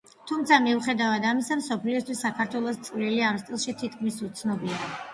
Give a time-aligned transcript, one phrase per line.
[0.29, 4.87] თუმცა მიუხედავად ამისა მსოფლიოსთვის საქართველოს წვლილი ამ სტილში თითქმის უცნობია.